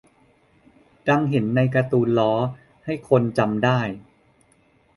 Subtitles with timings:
[1.07, 2.33] ดังเห็นในการ์ตูนล้อ
[2.85, 3.79] ให้คนจำได้